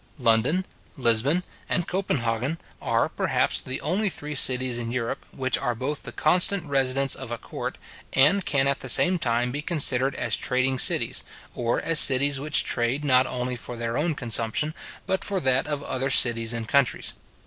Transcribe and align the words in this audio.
London, 0.17 0.65
Lisbon, 0.97 1.43
and 1.69 1.87
Copenhagen, 1.87 2.57
are, 2.81 3.07
perhaps, 3.07 3.61
the 3.61 3.79
only 3.81 4.09
three 4.09 4.33
cities 4.33 4.79
in 4.79 4.91
Europe, 4.91 5.23
which 5.31 5.59
are 5.59 5.75
both 5.75 6.01
the 6.01 6.11
constant 6.11 6.65
residence 6.67 7.13
of 7.13 7.29
a 7.29 7.37
court, 7.37 7.77
and 8.13 8.43
can 8.43 8.65
at 8.67 8.79
the 8.79 8.89
same 8.89 9.19
time 9.19 9.51
be 9.51 9.61
considered 9.61 10.15
as 10.15 10.35
trading 10.35 10.79
cities, 10.79 11.23
or 11.53 11.79
as 11.79 11.99
cities 11.99 12.39
which 12.39 12.63
trade 12.63 13.05
not 13.05 13.27
only 13.27 13.55
for 13.55 13.75
their 13.75 13.95
own 13.95 14.15
consumption, 14.15 14.73
but 15.05 15.23
for 15.23 15.39
that 15.39 15.67
of 15.67 15.83
other 15.83 16.09
cities 16.09 16.51
and 16.51 16.67
countries. 16.67 17.13